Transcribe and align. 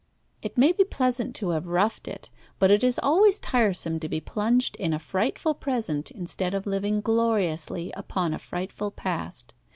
It 0.41 0.57
may 0.57 0.71
be 0.71 0.83
pleasant 0.83 1.35
to 1.35 1.49
have 1.49 1.67
roughed 1.67 2.07
it, 2.07 2.31
but 2.57 2.71
it 2.71 2.83
is 2.83 2.99
always 3.03 3.39
tiresome 3.39 3.99
to 3.99 4.09
be 4.09 4.19
plunged 4.19 4.75
in 4.77 4.95
a 4.95 4.97
frightful 4.97 5.53
present 5.53 6.09
instead 6.09 6.55
of 6.55 6.65
living 6.65 7.01
gloriously 7.01 7.91
upon 7.95 8.33
a 8.33 8.39
frightful 8.39 8.89
past. 8.89 9.53